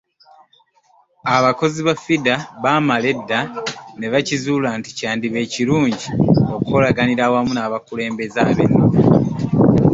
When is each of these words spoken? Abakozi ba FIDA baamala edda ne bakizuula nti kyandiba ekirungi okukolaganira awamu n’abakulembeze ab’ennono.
Abakozi 1.37 1.79
ba 1.87 1.93
FIDA 2.03 2.35
baamala 2.63 3.05
edda 3.13 3.39
ne 3.99 4.07
bakizuula 4.13 4.69
nti 4.79 4.89
kyandiba 4.97 5.37
ekirungi 5.45 6.05
okukolaganira 6.53 7.21
awamu 7.25 7.51
n’abakulembeze 7.53 8.37
ab’ennono. 8.49 8.89